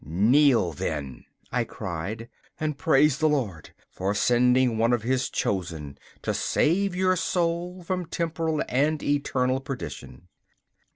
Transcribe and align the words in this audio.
'Kneel, 0.03 0.73
then,' 0.73 1.25
I 1.51 1.63
cried, 1.63 2.27
'and 2.59 2.75
praise 2.75 3.19
the 3.19 3.29
Lord 3.29 3.69
for 3.91 4.15
sending 4.15 4.79
one 4.79 4.93
of 4.93 5.03
His 5.03 5.29
chosen 5.29 5.95
to 6.23 6.33
save 6.33 6.95
your 6.95 7.15
soul 7.15 7.83
from 7.83 8.07
temporal 8.07 8.63
and 8.67 9.03
eternal 9.03 9.59
perdition! 9.59 10.27